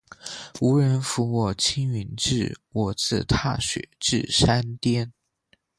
[0.61, 5.13] 无人扶我青云志，我自踏雪至山巅。